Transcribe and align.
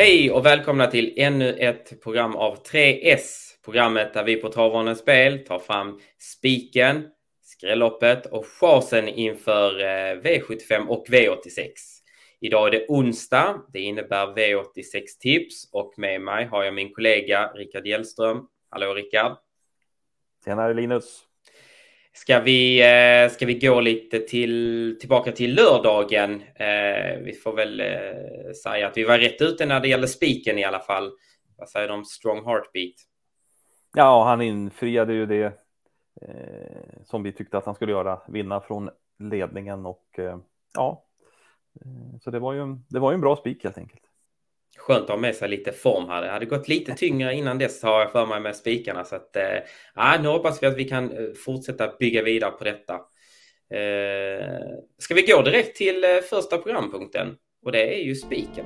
Hej 0.00 0.30
och 0.30 0.46
välkomna 0.46 0.86
till 0.86 1.14
ännu 1.16 1.48
ett 1.48 2.02
program 2.02 2.36
av 2.36 2.62
3S. 2.62 3.26
Programmet 3.64 4.14
där 4.14 4.24
vi 4.24 4.36
på 4.36 4.48
Travvarnens 4.48 4.98
Spel 4.98 5.38
tar 5.38 5.58
fram 5.58 6.00
spiken, 6.18 7.08
skrälloppet 7.42 8.26
och 8.26 8.46
chansen 8.46 9.08
inför 9.08 9.80
eh, 9.80 10.20
V75 10.20 10.86
och 10.86 11.06
V86. 11.08 11.70
Idag 12.40 12.66
är 12.66 12.70
det 12.70 12.86
onsdag. 12.88 13.62
Det 13.72 13.80
innebär 13.80 14.26
V86 14.26 15.02
tips 15.20 15.68
och 15.72 15.94
med 15.96 16.20
mig 16.20 16.44
har 16.46 16.64
jag 16.64 16.74
min 16.74 16.94
kollega 16.94 17.52
Rickard 17.54 17.86
Hjellström. 17.86 18.46
Hallå 18.70 18.94
Rickard! 18.94 19.36
Tjenare 20.44 20.74
Linus! 20.74 21.29
Ska 22.20 22.40
vi, 22.40 22.80
eh, 22.82 23.30
ska 23.30 23.46
vi 23.46 23.58
gå 23.58 23.80
lite 23.80 24.18
till, 24.18 24.96
tillbaka 25.00 25.32
till 25.32 25.54
lördagen? 25.54 26.42
Eh, 26.54 27.18
vi 27.24 27.32
får 27.32 27.56
väl 27.56 27.80
eh, 27.80 28.52
säga 28.62 28.86
att 28.86 28.96
vi 28.96 29.04
var 29.04 29.18
rätt 29.18 29.42
ute 29.42 29.66
när 29.66 29.80
det 29.80 29.88
gäller 29.88 30.06
spiken 30.06 30.58
i 30.58 30.64
alla 30.64 30.80
fall. 30.80 31.10
Vad 31.56 31.68
säger 31.68 31.88
du 31.88 31.94
om 31.94 32.04
Strong 32.04 32.44
Heartbeat? 32.44 32.94
Ja, 33.96 34.24
han 34.24 34.42
infriade 34.42 35.12
ju 35.12 35.26
det 35.26 35.44
eh, 36.22 37.02
som 37.04 37.22
vi 37.22 37.32
tyckte 37.32 37.58
att 37.58 37.66
han 37.66 37.74
skulle 37.74 37.92
göra, 37.92 38.20
vinna 38.28 38.60
från 38.60 38.90
ledningen 39.18 39.86
och 39.86 40.18
eh, 40.18 40.38
ja, 40.74 41.04
så 42.20 42.30
det 42.30 42.38
var 42.38 42.52
ju, 42.52 42.76
det 42.88 42.98
var 42.98 43.10
ju 43.10 43.14
en 43.14 43.20
bra 43.20 43.36
spik 43.36 43.64
helt 43.64 43.78
enkelt 43.78 44.09
skönt 44.80 45.02
att 45.02 45.10
ha 45.10 45.16
med 45.16 45.34
sig 45.34 45.48
lite 45.48 45.72
form 45.72 46.08
här. 46.08 46.22
Det 46.22 46.30
hade 46.30 46.46
gått 46.46 46.68
lite 46.68 46.94
tyngre 46.94 47.34
innan 47.34 47.58
dess 47.58 47.82
har 47.82 48.00
jag 48.00 48.12
för 48.12 48.26
mig 48.26 48.40
med 48.40 48.56
spikarna. 48.56 49.04
Så 49.04 49.16
att, 49.16 49.36
eh, 49.36 50.22
nu 50.22 50.28
hoppas 50.28 50.62
vi 50.62 50.66
att 50.66 50.76
vi 50.76 50.84
kan 50.84 51.12
eh, 51.12 51.32
fortsätta 51.44 51.92
bygga 51.98 52.22
vidare 52.22 52.50
på 52.50 52.64
detta. 52.64 52.94
Eh, 53.74 54.60
ska 54.98 55.14
vi 55.14 55.22
gå 55.22 55.42
direkt 55.42 55.76
till 55.76 56.04
eh, 56.04 56.20
första 56.30 56.58
programpunkten? 56.58 57.36
Och 57.64 57.72
det 57.72 57.94
är 57.94 58.04
ju 58.04 58.14
spiken. 58.14 58.64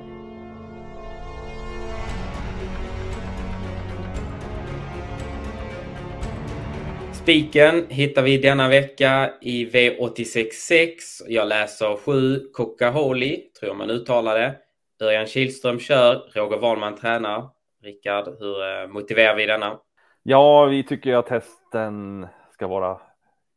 Spiken 7.13 7.85
hittar 7.89 8.21
vi 8.21 8.37
denna 8.37 8.69
vecka 8.69 9.33
i 9.41 9.65
V866. 9.65 10.87
Jag 11.27 11.47
läser 11.47 11.95
7 11.95 12.39
Coca-Holi, 12.53 13.41
tror 13.59 13.69
jag 13.69 13.77
man 13.77 13.89
uttalar 13.89 14.39
det. 14.39 14.64
Örjan 15.01 15.25
Kihlström 15.25 15.79
kör, 15.79 16.31
Roger 16.33 16.57
Wahlman 16.57 16.95
tränar. 16.95 17.49
Rickard, 17.81 18.27
hur 18.39 18.81
eh, 18.81 18.87
motiverar 18.87 19.35
vi 19.35 19.45
denna? 19.45 19.79
Ja, 20.23 20.65
vi 20.65 20.83
tycker 20.83 21.09
ju 21.09 21.15
att 21.15 21.29
hästen 21.29 22.27
ska 22.51 22.67
vara 22.67 23.01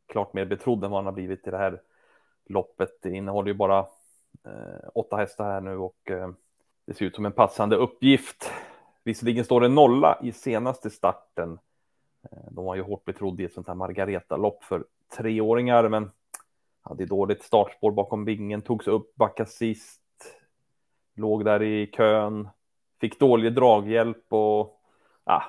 klart 0.07 0.33
mer 0.33 0.45
betrodd 0.45 0.83
än 0.83 0.91
vad 0.91 0.97
han 0.97 1.05
har 1.05 1.13
blivit 1.13 1.47
i 1.47 1.51
det 1.51 1.57
här 1.57 1.81
loppet. 2.49 2.89
Det 3.01 3.09
innehåller 3.09 3.47
ju 3.47 3.53
bara 3.53 3.79
eh, 4.45 4.89
åtta 4.93 5.17
hästar 5.17 5.45
här 5.45 5.61
nu 5.61 5.77
och 5.77 6.11
eh, 6.11 6.29
det 6.87 6.93
ser 6.93 7.05
ut 7.05 7.15
som 7.15 7.25
en 7.25 7.31
passande 7.31 7.75
uppgift. 7.75 8.51
Visserligen 9.03 9.45
står 9.45 9.61
det 9.61 9.69
nolla 9.69 10.19
i 10.23 10.31
senaste 10.31 10.89
starten. 10.89 11.59
Eh, 12.31 12.51
de 12.51 12.65
var 12.65 12.75
ju 12.75 12.81
hårt 12.81 13.05
betrodd 13.05 13.41
i 13.41 13.43
ett 13.43 13.53
sånt 13.53 13.67
här 13.67 13.75
Margareta-lopp 13.75 14.63
för 14.63 14.85
treåringar, 15.17 15.89
men 15.89 16.11
hade 16.81 17.05
dåligt 17.05 17.43
startspår 17.43 17.91
bakom 17.91 18.25
vingen, 18.25 18.61
togs 18.61 18.87
upp, 18.87 19.15
backade 19.15 19.49
sist 19.49 19.98
låg 21.19 21.45
där 21.45 21.61
i 21.61 21.87
kön, 21.87 22.49
fick 23.01 23.19
dålig 23.19 23.53
draghjälp 23.53 24.25
och 24.29 24.81
ah, 25.23 25.43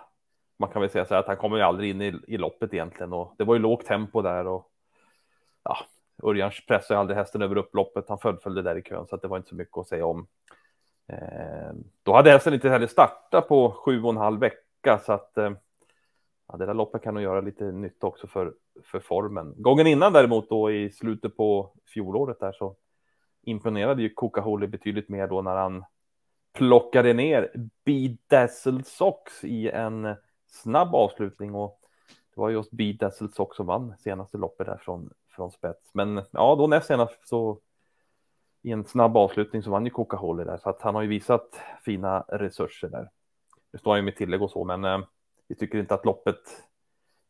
man 0.58 0.70
kan 0.70 0.80
väl 0.80 0.90
säga 0.90 1.04
så 1.04 1.14
här 1.14 1.20
att 1.20 1.26
han 1.26 1.36
kommer 1.36 1.56
ju 1.56 1.62
aldrig 1.62 1.90
in 1.90 2.02
i, 2.02 2.20
i 2.26 2.36
loppet 2.36 2.74
egentligen 2.74 3.12
och 3.12 3.34
det 3.38 3.44
var 3.44 3.54
ju 3.54 3.60
lågt 3.60 3.86
tempo 3.86 4.22
där 4.22 4.46
och 4.46 4.70
ja, 5.64 5.76
Örjan 6.22 6.50
pressade 6.68 7.00
aldrig 7.00 7.16
hästen 7.16 7.42
över 7.42 7.56
upploppet. 7.56 8.08
Han 8.08 8.18
fullföljde 8.18 8.62
där 8.62 8.78
i 8.78 8.82
kön 8.82 9.06
så 9.06 9.14
att 9.14 9.22
det 9.22 9.28
var 9.28 9.36
inte 9.36 9.48
så 9.48 9.54
mycket 9.54 9.78
att 9.78 9.88
säga 9.88 10.06
om. 10.06 10.26
Eh, 11.08 11.72
då 12.02 12.14
hade 12.14 12.30
hästen 12.30 12.54
inte 12.54 12.70
heller 12.70 12.86
startat 12.86 13.48
på 13.48 13.70
sju 13.70 14.02
och 14.02 14.10
en 14.10 14.16
halv 14.16 14.40
vecka 14.40 14.98
så 14.98 15.12
att 15.12 15.38
eh, 15.38 15.52
ja, 16.48 16.56
det 16.56 16.66
där 16.66 16.74
loppet 16.74 17.02
kan 17.02 17.14
nog 17.14 17.22
göra 17.22 17.40
lite 17.40 17.64
nytta 17.64 18.06
också 18.06 18.26
för, 18.26 18.54
för 18.84 19.00
formen. 19.00 19.54
Gången 19.56 19.86
innan 19.86 20.12
däremot 20.12 20.48
då 20.48 20.70
i 20.70 20.90
slutet 20.90 21.36
på 21.36 21.72
fjolåret 21.86 22.40
där 22.40 22.52
så 22.52 22.76
imponerade 23.42 24.02
ju 24.02 24.14
Coca-Cola 24.14 24.66
betydligt 24.66 25.08
mer 25.08 25.28
då 25.28 25.42
när 25.42 25.56
han 25.56 25.84
plockade 26.52 27.12
ner 27.12 27.52
Bedazzled 27.84 28.86
Sox 28.86 29.44
i 29.44 29.70
en 29.70 30.14
snabb 30.46 30.94
avslutning 30.94 31.54
och 31.54 31.80
det 32.34 32.40
var 32.40 32.50
just 32.50 32.70
Bedazzled 32.70 33.34
Sox 33.34 33.56
som 33.56 33.66
vann 33.66 33.94
senaste 33.98 34.38
loppet 34.38 34.66
där 34.66 34.76
från, 34.76 35.10
från 35.28 35.50
spets. 35.50 35.90
Men 35.94 36.22
ja, 36.30 36.56
då 36.58 36.66
näst 36.66 36.86
senast 36.86 37.28
så 37.28 37.60
i 38.62 38.72
en 38.72 38.84
snabb 38.84 39.16
avslutning 39.16 39.62
så 39.62 39.70
vann 39.70 39.84
ju 39.84 39.90
Coca-Cola 39.90 40.44
där 40.44 40.58
så 40.58 40.70
att 40.70 40.82
han 40.82 40.94
har 40.94 41.02
ju 41.02 41.08
visat 41.08 41.60
fina 41.84 42.24
resurser 42.28 42.88
där. 42.88 43.10
Nu 43.72 43.78
står 43.78 43.90
han 43.90 43.98
ju 43.98 44.04
med 44.04 44.16
tillägg 44.16 44.42
och 44.42 44.50
så, 44.50 44.64
men 44.64 44.84
eh, 44.84 45.00
vi 45.48 45.54
tycker 45.54 45.78
inte 45.78 45.94
att 45.94 46.04
loppet 46.04 46.40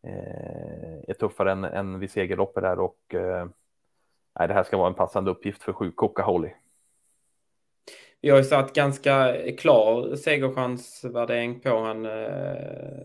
eh, 0.03 1.09
är 1.09 1.15
tuffare 1.15 1.53
än, 1.53 1.65
än 1.65 1.99
vid 1.99 2.11
segerloppet 2.11 2.63
där 2.63 2.81
och 2.81 3.15
eh, 3.15 3.47
nej, 4.39 4.49
det 4.49 4.55
här 4.55 4.63
ska 4.63 4.77
vara 4.77 4.89
en 4.89 4.95
passande 4.95 5.31
uppgift 5.31 5.63
för 5.63 5.73
sju 5.73 5.91
Coca-Cola. 5.91 6.49
Vi 8.23 8.31
har 8.31 8.39
ju 8.39 8.45
satt 8.45 8.75
ganska 8.75 9.37
klar 9.59 10.17
segerchansvärdering 10.17 11.61
på 11.61 11.79
han. 11.79 12.07
Eh, 12.07 13.03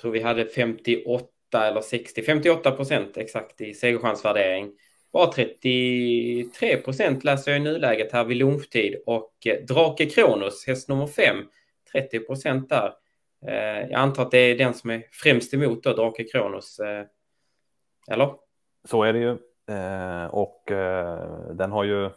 tror 0.00 0.12
vi 0.12 0.22
hade 0.22 0.46
58 0.46 1.28
eller 1.54 1.80
60, 1.80 2.22
58 2.22 2.70
procent 2.70 3.16
exakt 3.16 3.60
i 3.60 3.74
segerchansvärdering. 3.74 4.72
Bara 5.12 5.32
33 5.32 6.76
procent 6.76 7.24
läser 7.24 7.50
jag 7.50 7.60
i 7.60 7.64
nuläget 7.64 8.12
här 8.12 8.24
vid 8.24 8.36
lunchtid 8.36 9.02
och 9.06 9.46
eh, 9.46 9.64
Drake 9.64 10.06
Kronos, 10.06 10.66
häst 10.66 10.88
nummer 10.88 11.06
5, 11.06 11.36
30 11.92 12.18
procent 12.18 12.68
där. 12.68 12.92
Eh, 13.46 13.90
jag 13.90 13.94
antar 13.94 14.22
att 14.22 14.30
det 14.30 14.38
är 14.38 14.58
den 14.58 14.74
som 14.74 14.90
är 14.90 15.04
främst 15.12 15.54
emot 15.54 15.82
då, 15.82 15.92
Drake 15.92 16.24
Kronos. 16.24 16.80
Eh, 16.80 17.06
eller? 18.10 18.34
Så 18.84 19.02
är 19.02 19.12
det 19.12 19.18
ju. 19.18 19.38
Eh, 19.68 20.26
och 20.26 20.70
eh, 20.70 21.50
den 21.54 21.72
har 21.72 21.84
ju 21.84 22.10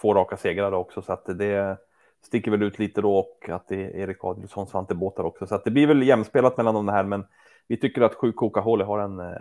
två 0.00 0.14
raka 0.14 0.36
segrar 0.36 0.72
också 0.72 1.02
så 1.02 1.12
att 1.12 1.26
det 1.26 1.78
sticker 2.22 2.50
väl 2.50 2.62
ut 2.62 2.78
lite 2.78 3.00
då 3.00 3.18
och 3.18 3.48
att 3.48 3.68
det 3.68 3.84
är 3.84 3.96
Erik 3.96 4.24
Adielsson, 4.24 4.66
Svante 4.66 4.94
Båtar 4.94 5.24
också. 5.24 5.46
Så 5.46 5.54
att 5.54 5.64
det 5.64 5.70
blir 5.70 5.86
väl 5.86 6.02
jämspelat 6.02 6.56
mellan 6.56 6.74
de 6.74 6.88
här 6.88 7.04
men 7.04 7.24
vi 7.68 7.76
tycker 7.76 8.02
att 8.02 8.14
sju 8.14 8.32
Coca-Cola 8.32 8.84
har 8.84 8.98
en 8.98 9.20
eh, 9.20 9.34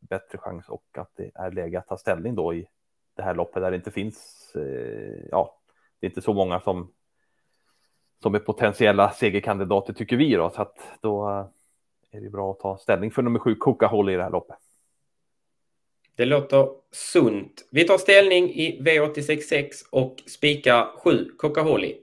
bättre 0.00 0.38
chans 0.38 0.68
och 0.68 0.84
att 0.98 1.10
det 1.16 1.30
är 1.34 1.50
läge 1.50 1.78
att 1.78 1.88
ta 1.88 1.96
ställning 1.96 2.34
då 2.34 2.54
i 2.54 2.66
det 3.16 3.22
här 3.22 3.34
loppet 3.34 3.62
där 3.62 3.70
det 3.70 3.76
inte 3.76 3.90
finns, 3.90 4.52
eh, 4.56 5.26
ja, 5.30 5.58
det 6.00 6.06
är 6.06 6.10
inte 6.10 6.22
så 6.22 6.34
många 6.34 6.60
som 6.60 6.92
som 8.22 8.34
är 8.34 8.38
potentiella 8.38 9.10
segerkandidater 9.10 9.92
tycker 9.92 10.16
vi 10.16 10.34
då, 10.34 10.50
så 10.50 10.62
att 10.62 10.78
då 11.00 11.28
eh, 11.30 11.46
är 12.10 12.20
det 12.20 12.30
bra 12.30 12.50
att 12.50 12.58
ta 12.60 12.78
ställning 12.78 13.10
för 13.10 13.22
nummer 13.22 13.38
sju 13.38 13.54
Coca-Cola 13.54 14.12
i 14.12 14.16
det 14.16 14.22
här 14.22 14.30
loppet. 14.30 14.67
Det 16.18 16.24
låter 16.24 16.68
sunt. 16.92 17.68
Vi 17.70 17.84
tar 17.84 17.98
ställning 17.98 18.50
i 18.50 18.80
V866 18.80 19.64
och 19.90 20.16
spikar 20.26 20.86
7 21.04 21.30
Coca-Holly. 21.36 21.94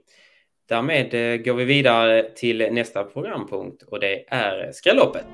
Därmed 0.68 1.14
eh, 1.14 1.36
går 1.36 1.54
vi 1.54 1.64
vidare 1.64 2.30
till 2.36 2.58
nästa 2.58 3.04
programpunkt 3.04 3.82
och 3.82 4.00
det 4.00 4.24
är 4.28 4.72
skrälloppet. 4.72 5.26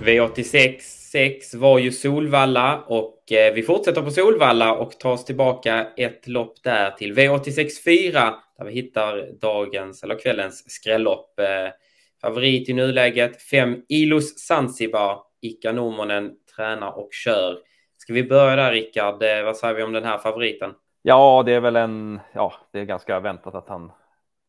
V86 0.00 1.01
6 1.12 1.54
var 1.54 1.78
ju 1.78 1.92
Solvalla 1.92 2.84
och 2.86 3.32
eh, 3.32 3.54
vi 3.54 3.62
fortsätter 3.62 4.02
på 4.02 4.10
Solvalla 4.10 4.74
och 4.74 4.92
tar 4.92 5.12
oss 5.12 5.24
tillbaka 5.24 5.86
ett 5.96 6.28
lopp 6.28 6.62
där 6.62 6.90
till 6.90 7.14
V86 7.14 7.68
4 7.84 8.34
där 8.58 8.64
vi 8.64 8.72
hittar 8.72 9.40
dagens 9.40 10.02
eller 10.02 10.18
kvällens 10.18 10.70
skrällopp. 10.70 11.38
Eh, 11.38 11.72
favorit 12.20 12.68
i 12.68 12.72
nuläget 12.72 13.42
5 13.42 13.76
Ilos 13.88 14.38
Zanzibar. 14.38 15.18
Ika 15.40 15.72
Normonen 15.72 16.30
tränar 16.56 16.98
och 16.98 17.08
kör. 17.12 17.58
Ska 17.98 18.12
vi 18.12 18.24
börja 18.24 18.56
där 18.56 18.72
Rickard? 18.72 19.22
Eh, 19.22 19.44
vad 19.44 19.56
säger 19.56 19.74
vi 19.74 19.82
om 19.82 19.92
den 19.92 20.04
här 20.04 20.18
favoriten? 20.18 20.70
Ja, 21.02 21.42
det 21.46 21.52
är 21.52 21.60
väl 21.60 21.76
en, 21.76 22.20
ja, 22.32 22.52
det 22.72 22.80
är 22.80 22.84
ganska 22.84 23.20
väntat 23.20 23.54
att 23.54 23.68
han 23.68 23.92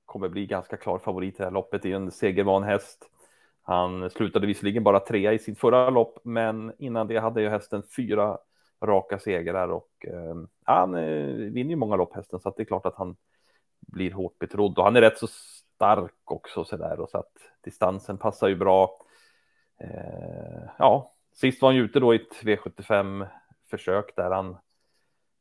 kommer 0.05 0.29
bli 0.29 0.45
ganska 0.45 0.77
klar 0.77 0.99
favorit 0.99 1.35
i 1.35 1.37
det 1.37 1.43
här 1.43 1.51
loppet. 1.51 1.81
Det 1.81 1.91
är 1.91 1.95
en 1.95 2.11
segervan 2.11 2.63
häst. 2.63 3.09
Han 3.63 4.09
slutade 4.09 4.47
visserligen 4.47 4.83
bara 4.83 4.99
trea 4.99 5.33
i 5.33 5.39
sitt 5.39 5.59
förra 5.59 5.89
lopp, 5.89 6.19
men 6.23 6.73
innan 6.77 7.07
det 7.07 7.17
hade 7.17 7.41
ju 7.41 7.49
hästen 7.49 7.83
fyra 7.95 8.37
raka 8.83 9.19
segrar 9.19 9.69
och 9.69 10.05
eh, 10.07 10.35
han 10.63 10.95
eh, 10.95 11.25
vinner 11.51 11.69
ju 11.69 11.75
många 11.75 11.95
lopp 11.95 12.15
hästen 12.15 12.39
så 12.39 12.49
att 12.49 12.55
det 12.57 12.63
är 12.63 12.65
klart 12.65 12.85
att 12.85 12.95
han 12.95 13.15
blir 13.79 14.11
hårt 14.11 14.39
betrodd 14.39 14.77
och 14.77 14.83
han 14.83 14.95
är 14.95 15.01
rätt 15.01 15.17
så 15.17 15.27
stark 15.27 16.31
också 16.31 16.63
så 16.63 16.77
där 16.77 16.99
och 16.99 17.09
så 17.09 17.17
att 17.17 17.31
distansen 17.63 18.17
passar 18.17 18.47
ju 18.47 18.55
bra. 18.55 18.97
Eh, 19.79 20.63
ja, 20.77 21.13
sist 21.33 21.61
var 21.61 21.69
han 21.69 21.75
ju 21.75 21.83
ute 21.83 21.99
då 21.99 22.13
i 22.13 22.17
ett 22.17 22.43
V75 22.43 23.27
försök 23.69 24.15
där 24.15 24.31
han 24.31 24.57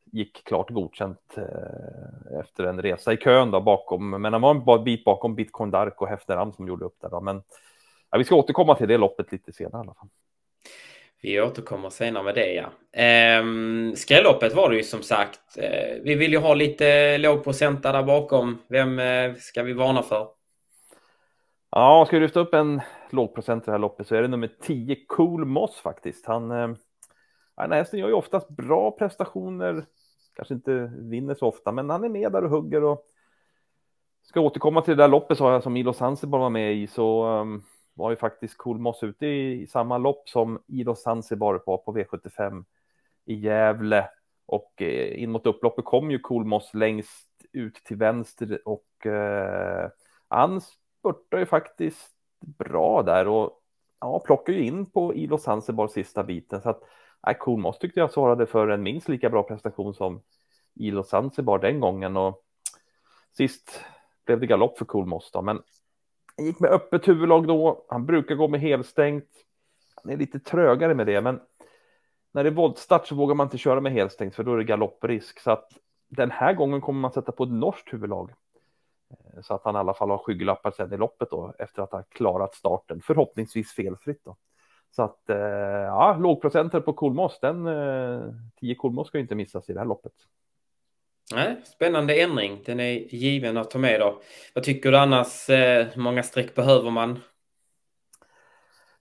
gick 0.04 0.44
klart 0.44 0.70
godkänt 0.70 1.34
eh, 1.36 2.40
efter 2.40 2.64
en 2.64 2.82
resa 2.82 3.12
i 3.12 3.16
kön 3.16 3.50
då 3.50 3.60
bakom, 3.60 4.10
men 4.10 4.32
han 4.32 4.42
var 4.42 4.78
en 4.78 4.84
bit 4.84 5.04
bakom 5.04 5.34
Bitcoin 5.34 5.70
Dark 5.70 6.02
och 6.02 6.08
Hefneram 6.08 6.52
som 6.52 6.68
gjorde 6.68 6.84
upp 6.84 7.00
där 7.00 7.10
då. 7.10 7.20
Men 7.20 7.42
ja, 8.12 8.18
vi 8.18 8.24
ska 8.24 8.34
återkomma 8.34 8.74
till 8.74 8.88
det 8.88 8.98
loppet 8.98 9.32
lite 9.32 9.52
senare 9.52 9.80
i 9.80 9.84
alla 9.84 9.94
fall. 9.94 10.08
Vi 11.22 11.40
återkommer 11.40 11.90
senare 11.90 12.24
med 12.24 12.34
det, 12.34 12.52
ja. 12.52 13.00
Eh, 13.02 13.44
skrälloppet 13.94 14.54
var 14.54 14.70
det 14.70 14.76
ju 14.76 14.82
som 14.82 15.02
sagt. 15.02 15.58
Eh, 15.58 16.02
vi 16.02 16.14
vill 16.14 16.32
ju 16.32 16.38
ha 16.38 16.54
lite 16.54 17.18
lågprocenta 17.18 17.92
där 17.92 18.02
bakom. 18.02 18.58
Vem 18.68 18.98
eh, 18.98 19.34
ska 19.34 19.62
vi 19.62 19.72
varna 19.72 20.02
för? 20.02 20.28
Ja, 21.70 22.04
ska 22.06 22.16
vi 22.16 22.22
lyfta 22.22 22.40
upp 22.40 22.54
en 22.54 22.80
lågprocent 23.10 23.64
i 23.64 23.66
det 23.66 23.72
här 23.72 23.78
loppet 23.78 24.06
så 24.06 24.14
är 24.14 24.22
det 24.22 24.28
nummer 24.28 24.50
10, 24.60 24.96
Cool 25.08 25.44
Moss 25.44 25.76
faktiskt. 25.76 26.26
Han, 26.26 26.50
eh, 26.50 26.68
den 27.56 27.72
här 27.72 27.78
hästen 27.78 28.00
gör 28.00 28.08
ju 28.08 28.14
oftast 28.14 28.48
bra 28.48 28.90
prestationer, 28.90 29.84
kanske 30.36 30.54
inte 30.54 30.92
vinner 30.98 31.34
så 31.34 31.46
ofta, 31.46 31.72
men 31.72 31.90
han 31.90 32.04
är 32.04 32.08
med 32.08 32.32
där 32.32 32.44
och 32.44 32.50
hugger 32.50 32.84
och 32.84 33.06
ska 34.22 34.40
återkomma 34.40 34.82
till 34.82 34.96
det 34.96 35.02
där 35.02 35.08
loppet 35.08 35.38
så 35.38 35.60
som 35.60 35.76
Ilo 35.76 35.92
Zanzibar 35.92 36.38
var 36.38 36.50
med 36.50 36.74
i 36.74 36.86
så 36.86 37.26
um, 37.26 37.64
var 37.94 38.10
ju 38.10 38.16
faktiskt 38.16 38.56
Cool 38.56 38.78
Moss 38.78 39.02
ute 39.02 39.26
i, 39.26 39.66
samma 39.66 39.98
lopp 39.98 40.28
som 40.28 40.62
Ido 40.66 40.94
Zanzibar 40.94 41.62
var 41.66 41.78
på 41.78 41.94
V75 41.94 42.64
i 43.24 43.34
Gävle. 43.34 44.08
Och 44.46 44.82
eh, 44.82 45.22
in 45.22 45.30
mot 45.30 45.46
upploppet 45.46 45.84
kom 45.84 46.10
ju 46.10 46.18
Cool 46.18 46.44
Moss 46.44 46.74
längst 46.74 47.28
ut 47.52 47.74
till 47.74 47.96
vänster 47.96 48.60
och 48.64 49.06
eh, 49.06 49.90
han 50.28 50.60
spurtar 50.60 51.38
ju 51.38 51.46
faktiskt 51.46 52.10
bra 52.40 53.02
där 53.02 53.28
och 53.28 53.60
ja, 54.00 54.20
plockar 54.20 54.52
ju 54.52 54.64
in 54.64 54.90
på 54.90 55.14
Ilo 55.14 55.38
Zanzibar 55.38 55.88
sista 55.88 56.24
biten. 56.24 56.62
Så 56.62 56.70
att 56.70 56.82
ja, 57.22 57.34
Cool 57.34 57.60
Moss 57.60 57.78
tyckte 57.78 58.00
jag 58.00 58.12
svarade 58.12 58.46
för 58.46 58.68
en 58.68 58.82
minst 58.82 59.08
lika 59.08 59.30
bra 59.30 59.42
prestation 59.42 59.94
som 59.94 60.22
Ilo 60.74 61.02
Zanzibar 61.02 61.58
den 61.58 61.80
gången 61.80 62.16
och 62.16 62.42
sist 63.36 63.80
blev 64.26 64.40
det 64.40 64.46
galopp 64.46 64.78
för 64.78 64.84
Cool 64.84 65.06
Moss 65.06 65.30
då, 65.32 65.42
men 65.42 65.62
han 66.36 66.46
gick 66.46 66.60
med 66.60 66.70
öppet 66.70 67.08
huvudlag 67.08 67.46
då. 67.46 67.84
Han 67.88 68.06
brukar 68.06 68.34
gå 68.34 68.48
med 68.48 68.60
helstängt. 68.60 69.28
Han 70.02 70.12
är 70.12 70.16
lite 70.16 70.38
trögare 70.38 70.94
med 70.94 71.06
det, 71.06 71.20
men 71.20 71.40
när 72.32 72.44
det 72.44 72.50
är 72.50 72.54
voltstart 72.54 73.06
så 73.06 73.14
vågar 73.14 73.34
man 73.34 73.46
inte 73.46 73.58
köra 73.58 73.80
med 73.80 73.92
helstängt 73.92 74.34
för 74.34 74.44
då 74.44 74.52
är 74.52 74.56
det 74.56 74.64
galopprisk. 74.64 75.40
Så 75.40 75.50
att 75.50 75.68
den 76.08 76.30
här 76.30 76.54
gången 76.54 76.80
kommer 76.80 77.00
man 77.00 77.12
sätta 77.12 77.32
på 77.32 77.44
ett 77.44 77.50
norskt 77.50 77.92
huvudlag. 77.92 78.32
Eh, 79.10 79.42
så 79.42 79.54
att 79.54 79.64
han 79.64 79.74
i 79.74 79.78
alla 79.78 79.94
fall 79.94 80.10
har 80.10 80.18
skygglappar 80.18 80.70
sen 80.70 80.92
i 80.92 80.96
loppet 80.96 81.30
då 81.30 81.54
efter 81.58 81.82
att 81.82 81.92
ha 81.92 82.02
klarat 82.02 82.54
starten, 82.54 83.00
förhoppningsvis 83.02 83.72
felfritt 83.72 84.24
då. 84.24 84.36
Så 84.90 85.02
att 85.02 85.30
eh, 85.30 85.36
ja, 85.36 86.16
lågprocenter 86.20 86.80
på 86.80 86.92
Kolmås, 86.92 87.38
den 87.40 87.64
10 88.60 88.72
eh, 88.72 88.76
Kolmås 88.76 89.08
ska 89.08 89.18
inte 89.18 89.34
missas 89.34 89.70
i 89.70 89.72
det 89.72 89.78
här 89.78 89.86
loppet. 89.86 90.12
Nej, 91.34 91.56
spännande 91.64 92.14
ändring. 92.14 92.62
Den 92.64 92.80
är 92.80 92.92
given 93.14 93.56
att 93.56 93.70
ta 93.70 93.78
med 93.78 94.00
då. 94.00 94.20
Vad 94.54 94.64
tycker 94.64 94.90
du 94.90 94.98
annars? 94.98 95.48
Hur 95.48 96.00
många 96.00 96.22
streck 96.22 96.54
behöver 96.54 96.90
man? 96.90 97.20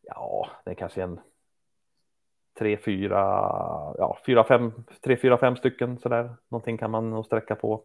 Ja, 0.01 0.49
det 0.65 0.71
är 0.71 0.75
kanske 0.75 1.03
en 1.03 1.19
tre, 2.59 2.77
fyra, 2.77 3.17
ja, 3.97 4.17
fyra, 4.25 4.43
fem, 4.43 4.73
tre, 5.03 5.17
fyra, 5.17 5.37
fem 5.37 5.55
stycken 5.55 5.99
sådär. 5.99 6.35
Någonting 6.49 6.77
kan 6.77 6.91
man 6.91 7.09
nog 7.09 7.25
sträcka 7.25 7.55
på 7.55 7.83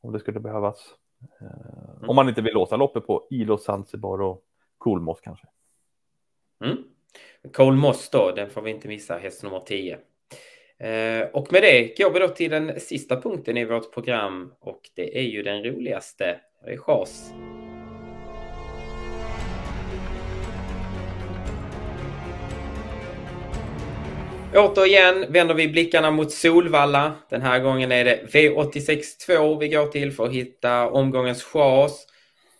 om 0.00 0.12
det 0.12 0.20
skulle 0.20 0.40
behövas. 0.40 0.94
Mm. 1.40 2.08
Om 2.10 2.16
man 2.16 2.28
inte 2.28 2.42
vill 2.42 2.54
låsa 2.54 2.76
loppet 2.76 3.06
på 3.06 3.26
Ilo, 3.30 3.58
Zanzibar 3.58 4.22
och 4.22 4.42
Kolmås 4.78 5.20
kanske. 5.20 5.46
Mm. 6.64 6.76
Kolmås 7.52 8.10
då, 8.10 8.32
den 8.32 8.50
får 8.50 8.62
vi 8.62 8.70
inte 8.70 8.88
missa, 8.88 9.18
häst 9.18 9.42
nummer 9.42 9.60
10. 9.60 9.98
Eh, 10.80 11.28
och 11.32 11.52
med 11.52 11.62
det 11.62 11.98
går 11.98 12.10
vi 12.10 12.18
då 12.18 12.28
till 12.28 12.50
den 12.50 12.80
sista 12.80 13.20
punkten 13.20 13.56
i 13.56 13.64
vårt 13.64 13.94
program 13.94 14.52
och 14.60 14.80
det 14.94 15.18
är 15.18 15.22
ju 15.22 15.42
den 15.42 15.64
roligaste. 15.64 16.40
Det 16.64 16.72
är 16.72 16.76
chas. 16.76 17.32
Återigen 24.54 25.32
vänder 25.32 25.54
vi 25.54 25.68
blickarna 25.68 26.10
mot 26.10 26.32
Solvalla. 26.32 27.12
Den 27.30 27.42
här 27.42 27.60
gången 27.60 27.92
är 27.92 28.04
det 28.04 28.20
V86.2 28.32 29.60
vi 29.60 29.68
går 29.68 29.86
till 29.86 30.12
för 30.12 30.24
att 30.24 30.32
hitta 30.32 30.90
omgångens 30.90 31.42
chas. 31.42 32.06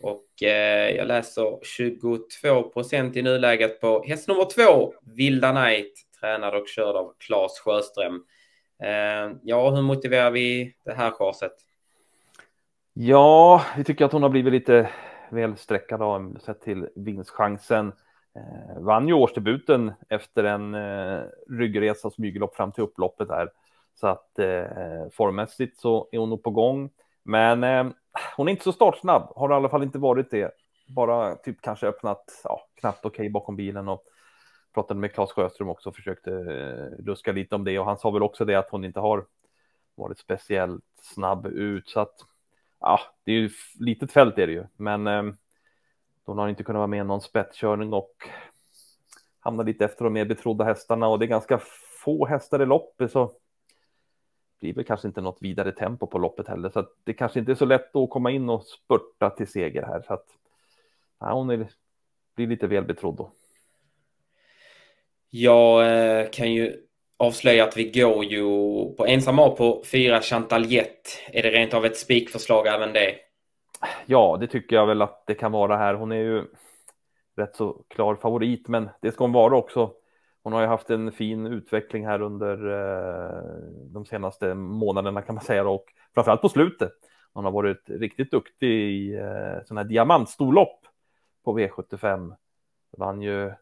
Och 0.00 0.42
eh, 0.42 0.96
jag 0.96 1.08
läser 1.08 1.64
22 1.64 2.62
procent 2.62 3.16
i 3.16 3.22
nuläget 3.22 3.80
på 3.80 4.04
häst 4.08 4.28
nummer 4.28 4.44
två, 4.54 4.94
Vilda 5.16 5.50
Knight, 5.52 5.92
tränad 6.20 6.54
och 6.54 6.68
körd 6.68 6.96
av 6.96 7.14
Claes 7.18 7.60
Sjöström. 7.60 8.24
Eh, 8.82 9.36
ja, 9.42 9.70
hur 9.70 9.82
motiverar 9.82 10.30
vi 10.30 10.76
det 10.84 10.94
här 10.94 11.10
chaset? 11.10 11.52
Ja, 12.92 13.62
vi 13.76 13.84
tycker 13.84 14.04
att 14.04 14.12
hon 14.12 14.22
har 14.22 14.30
blivit 14.30 14.52
lite 14.52 14.90
väl 15.30 15.56
sträckad 15.56 16.02
av 16.02 16.36
sett 16.40 16.60
till 16.60 16.88
vinstchansen. 16.94 17.92
Eh, 18.36 18.82
vann 18.82 19.08
ju 19.08 19.14
årsdebuten 19.14 19.92
efter 20.08 20.44
en 20.44 20.74
eh, 20.74 21.22
ryggresa 21.48 22.10
smyglopp 22.10 22.56
fram 22.56 22.72
till 22.72 22.84
upploppet 22.84 23.28
där. 23.28 23.48
Så 23.94 24.06
att 24.06 24.38
eh, 24.38 24.64
formmässigt 25.12 25.80
så 25.80 26.08
är 26.12 26.18
hon 26.18 26.30
nog 26.30 26.42
på 26.42 26.50
gång. 26.50 26.90
Men 27.22 27.64
eh, 27.64 27.86
hon 28.36 28.48
är 28.48 28.50
inte 28.50 28.64
så 28.64 28.72
startsnabb, 28.72 29.32
har 29.36 29.50
i 29.50 29.54
alla 29.54 29.68
fall 29.68 29.82
inte 29.82 29.98
varit 29.98 30.30
det. 30.30 30.50
Bara 30.88 31.36
typ 31.36 31.60
kanske 31.60 31.86
öppnat 31.86 32.40
ja, 32.44 32.60
knappt 32.74 33.04
okej 33.04 33.08
okay 33.08 33.30
bakom 33.30 33.56
bilen 33.56 33.88
och 33.88 34.04
pratade 34.76 35.00
med 35.00 35.14
Claes 35.14 35.32
Sjöström 35.32 35.68
också 35.68 35.88
och 35.88 35.96
försökte 35.96 36.30
eh, 36.30 37.04
luska 37.04 37.32
lite 37.32 37.54
om 37.54 37.64
det. 37.64 37.78
Och 37.78 37.84
han 37.84 37.98
sa 37.98 38.10
väl 38.10 38.22
också 38.22 38.44
det 38.44 38.54
att 38.54 38.70
hon 38.70 38.84
inte 38.84 39.00
har 39.00 39.26
varit 39.94 40.18
speciellt 40.18 40.84
snabb 41.02 41.46
ut. 41.46 41.88
Så 41.88 42.00
att 42.00 42.14
ja, 42.80 43.00
det 43.24 43.32
är 43.32 43.36
ju 43.36 43.50
litet 43.80 44.12
fält 44.12 44.38
är 44.38 44.46
det 44.46 44.52
ju, 44.52 44.64
men 44.76 45.06
eh, 45.06 45.22
hon 46.24 46.38
har 46.38 46.48
inte 46.48 46.64
kunnat 46.64 46.80
vara 46.80 46.86
med 46.86 47.00
i 47.00 47.04
någon 47.04 47.20
spetskörning 47.20 47.92
och 47.92 48.28
hamnar 49.40 49.64
lite 49.64 49.84
efter 49.84 50.04
de 50.04 50.12
mer 50.12 50.24
betrodda 50.24 50.64
hästarna. 50.64 51.08
Och 51.08 51.18
det 51.18 51.24
är 51.24 51.28
ganska 51.28 51.60
få 52.04 52.26
hästar 52.26 52.62
i 52.62 52.66
loppet 52.66 53.12
så 53.12 53.32
blir 54.60 54.74
väl 54.74 54.84
kanske 54.84 55.08
inte 55.08 55.20
något 55.20 55.38
vidare 55.40 55.72
tempo 55.72 56.06
på 56.06 56.18
loppet 56.18 56.48
heller. 56.48 56.70
Så 56.70 56.78
att 56.78 56.92
det 57.04 57.12
kanske 57.12 57.38
inte 57.38 57.52
är 57.52 57.56
så 57.56 57.64
lätt 57.64 57.96
att 57.96 58.10
komma 58.10 58.30
in 58.30 58.48
och 58.48 58.64
spurta 58.64 59.30
till 59.30 59.46
seger 59.46 59.82
här. 59.82 60.02
Så 60.06 60.14
att 60.14 60.26
ja, 61.18 61.32
hon 61.32 61.50
är, 61.50 61.68
blir 62.34 62.46
lite 62.46 62.66
väl 62.66 62.84
betrodd 62.84 63.16
då. 63.16 63.32
Jag 65.30 65.86
eh, 66.20 66.30
kan 66.30 66.52
ju 66.52 66.76
avslöja 67.18 67.64
att 67.64 67.76
vi 67.76 67.90
går 67.90 68.24
ju 68.24 68.44
på 68.94 69.06
ensam 69.06 69.38
A 69.38 69.54
på 69.58 69.82
fyra 69.92 70.20
Chantaljet. 70.20 71.22
Är 71.32 71.42
det 71.42 71.50
rent 71.50 71.74
av 71.74 71.84
ett 71.84 71.96
spikförslag 71.96 72.66
även 72.66 72.92
det? 72.92 73.14
Ja, 74.06 74.36
det 74.40 74.46
tycker 74.46 74.76
jag 74.76 74.86
väl 74.86 75.02
att 75.02 75.26
det 75.26 75.34
kan 75.34 75.52
vara 75.52 75.76
här. 75.76 75.94
Hon 75.94 76.12
är 76.12 76.16
ju 76.16 76.44
rätt 77.36 77.56
så 77.56 77.84
klar 77.88 78.14
favorit, 78.14 78.68
men 78.68 78.88
det 79.02 79.12
ska 79.12 79.24
hon 79.24 79.32
vara 79.32 79.56
också. 79.56 79.92
Hon 80.42 80.52
har 80.52 80.60
ju 80.60 80.66
haft 80.66 80.90
en 80.90 81.12
fin 81.12 81.46
utveckling 81.46 82.06
här 82.06 82.22
under 82.22 82.70
eh, 82.70 83.42
de 83.92 84.06
senaste 84.06 84.54
månaderna 84.54 85.22
kan 85.22 85.34
man 85.34 85.44
säga 85.44 85.68
och 85.68 85.84
framförallt 86.14 86.42
på 86.42 86.48
slutet. 86.48 86.92
Hon 87.32 87.44
har 87.44 87.52
varit 87.52 87.82
riktigt 87.86 88.30
duktig 88.30 88.68
i 88.68 89.14
eh, 89.14 89.64
sådana 89.64 89.80
här 89.80 89.88
diamantstorlopp 89.88 90.80
på 91.44 91.58
V75. 91.58 92.36
Vann 92.98 93.22
ju 93.22 93.52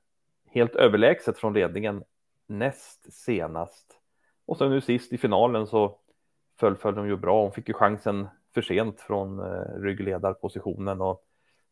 helt 0.55 0.75
överlägset 0.75 1.39
från 1.39 1.55
ledningen 1.55 2.05
näst 2.47 3.13
senast. 3.13 4.01
Och 4.47 4.57
så 4.57 4.69
nu 4.69 4.81
sist 4.81 5.13
i 5.13 5.19
finalen 5.19 5.67
så 5.67 5.99
fullföljde 6.61 7.01
hon 7.01 7.09
ju 7.09 7.17
bra. 7.17 7.43
Hon 7.43 7.53
fick 7.53 7.69
ju 7.69 7.75
chansen 7.75 8.29
för 8.55 8.63
sent 8.63 9.01
från 9.01 9.39
eh, 9.39 9.81
ryggledarpositionen 9.83 11.01
och 11.01 11.25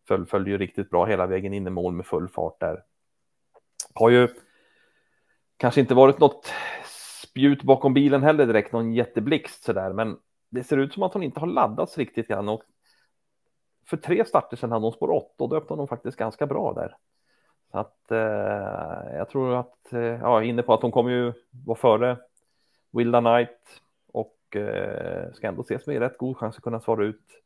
fullföljde 0.09 0.51
ju 0.51 0.59
riktigt 0.59 0.91
bra 0.91 1.05
hela 1.05 1.27
vägen 1.27 1.53
in 1.53 1.67
i 1.67 1.71
mål 1.71 1.93
med 1.93 2.07
full 2.07 2.29
fart 2.29 2.61
där. 2.61 2.85
Har 3.95 4.11
ju 4.11 4.29
kanske 5.57 5.81
inte 5.81 5.95
varit 5.95 6.19
något 6.19 6.53
spjut 7.23 7.63
bakom 7.63 7.95
bilen 7.95 8.23
heller 8.23 8.47
direkt, 8.47 8.73
någon 8.73 8.93
jätteblixt 8.95 9.65
sådär, 9.65 9.93
men 9.93 10.19
det 10.51 10.65
ser 10.65 10.77
ut 10.77 10.95
som 10.95 11.03
att 11.03 11.15
hon 11.15 11.23
inte 11.23 11.41
har 11.41 11.47
laddats 11.47 11.99
riktigt 11.99 12.29
grann 12.29 12.49
och 12.49 12.63
för 13.87 13.97
tre 13.97 14.25
starter 14.25 14.57
sedan 14.57 14.73
hade 14.73 14.85
hon 14.85 14.93
spår 14.93 15.11
8 15.11 15.45
och 15.45 15.49
då 15.49 15.57
öppnade 15.57 15.81
hon 15.81 15.89
faktiskt 15.89 16.19
ganska 16.19 16.47
bra 16.47 16.73
där. 16.73 16.97
Så 17.73 17.79
att 17.79 18.11
eh, 18.11 19.17
jag 19.17 19.29
tror 19.29 19.57
att, 19.57 19.93
eh, 19.93 20.01
ja, 20.01 20.43
inne 20.43 20.63
på 20.63 20.75
att 20.75 20.83
hon 20.83 20.91
kommer 20.91 21.11
ju 21.11 21.33
vara 21.51 21.79
före 21.79 22.17
Wilda 22.91 23.21
Knight 23.21 23.83
och 24.13 24.57
eh, 24.57 25.33
ska 25.33 25.47
ändå 25.47 25.63
ses 25.63 25.87
med 25.87 25.99
rätt 25.99 26.19
god 26.19 26.37
chans 26.37 26.57
att 26.57 26.63
kunna 26.63 26.81
svara 26.81 27.05
ut 27.05 27.43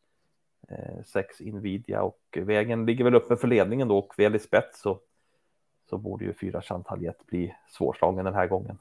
eh, 0.68 1.04
sex 1.04 1.40
Nvidia 1.40 2.02
och 2.02 2.20
vägen 2.32 2.86
ligger 2.86 3.04
väl 3.04 3.14
uppe 3.14 3.36
för 3.36 3.48
ledningen 3.48 3.88
då 3.88 3.98
och 3.98 4.14
väl 4.16 4.36
i 4.36 4.38
spets 4.38 4.80
så, 4.80 5.00
så 5.90 5.98
borde 5.98 6.24
ju 6.24 6.32
fyra 6.32 6.62
Chantaljet 6.62 7.26
bli 7.26 7.54
svårslagen 7.68 8.24
den 8.24 8.34
här 8.34 8.46
gången. 8.46 8.78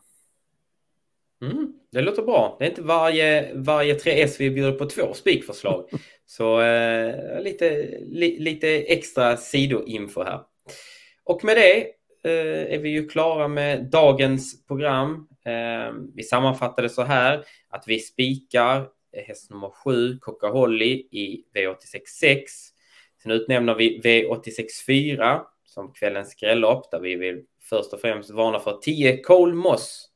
Mm, 1.41 1.73
det 1.91 2.01
låter 2.01 2.23
bra. 2.23 2.55
Det 2.59 2.65
är 2.65 2.69
inte 2.69 2.81
varje, 2.81 3.53
varje 3.55 3.93
3S 3.93 4.35
vi 4.39 4.51
bjuder 4.51 4.71
på 4.71 4.85
två 4.85 5.13
spikförslag. 5.13 5.89
så 6.25 6.61
eh, 6.61 7.41
lite, 7.41 7.69
li, 8.01 8.39
lite 8.39 8.67
extra 8.67 9.37
sidoinfo 9.37 10.23
här. 10.23 10.39
Och 11.25 11.44
med 11.44 11.58
det 11.58 11.82
eh, 12.24 12.74
är 12.74 12.79
vi 12.79 12.89
ju 12.89 13.08
klara 13.08 13.48
med 13.48 13.84
dagens 13.84 14.65
program. 14.67 15.27
Eh, 15.46 15.94
vi 16.15 16.24
sammanfattade 16.24 16.89
så 16.89 17.03
här 17.03 17.46
att 17.70 17.84
vi 17.88 18.00
spikar 18.00 18.77
eh, 19.17 19.24
häst 19.27 19.50
nummer 19.50 19.70
7, 19.70 20.17
Coca-Holly 20.20 21.08
i 21.12 21.46
V86 21.55 22.01
6. 22.20 22.51
Sen 23.24 23.32
utnämner 23.32 23.75
vi 23.75 24.01
V86 24.01 24.86
4 24.86 25.41
som 25.65 25.94
kvällens 25.94 26.29
skrällopp 26.29 26.91
där 26.91 27.00
vi 27.00 27.15
vill 27.15 27.44
först 27.70 27.94
och 27.94 28.01
främst 28.01 28.29
varna 28.29 28.60
för 28.60 28.77
10 28.82 29.17
Cole 29.17 29.53
Moss. 29.53 30.10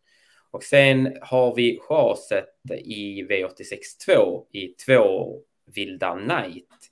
Och 0.51 0.63
sen 0.63 1.17
har 1.21 1.55
vi 1.55 1.79
chaset 1.81 2.49
i 2.85 3.23
V86 3.23 3.77
2 4.05 4.45
i 4.51 4.67
två 4.67 5.35
Vilda 5.75 6.19
Knight. 6.19 6.88